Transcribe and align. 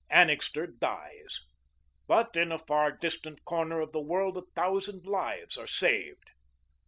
Annixter 0.09 0.65
dies, 0.65 1.41
but 2.07 2.35
in 2.35 2.51
a 2.51 2.57
far 2.57 2.91
distant 2.91 3.45
corner 3.45 3.81
of 3.81 3.91
the 3.91 4.01
world 4.01 4.35
a 4.35 4.41
thousand 4.55 5.05
lives 5.05 5.59
are 5.59 5.67
saved. 5.67 6.31